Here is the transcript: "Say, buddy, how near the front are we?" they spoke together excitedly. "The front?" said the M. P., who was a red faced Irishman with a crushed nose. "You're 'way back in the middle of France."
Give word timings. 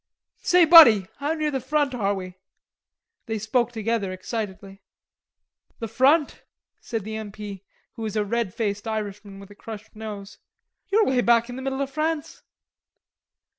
"Say, 0.41 0.65
buddy, 0.65 1.05
how 1.17 1.33
near 1.33 1.51
the 1.51 1.59
front 1.61 1.93
are 1.93 2.15
we?" 2.15 2.33
they 3.27 3.37
spoke 3.37 3.71
together 3.71 4.11
excitedly. 4.11 4.81
"The 5.77 5.87
front?" 5.87 6.41
said 6.79 7.03
the 7.03 7.15
M. 7.15 7.31
P., 7.31 7.63
who 7.93 8.01
was 8.01 8.15
a 8.15 8.25
red 8.25 8.51
faced 8.51 8.87
Irishman 8.87 9.39
with 9.39 9.51
a 9.51 9.55
crushed 9.55 9.95
nose. 9.95 10.39
"You're 10.89 11.05
'way 11.05 11.21
back 11.21 11.51
in 11.51 11.55
the 11.55 11.61
middle 11.61 11.83
of 11.83 11.91
France." 11.91 12.41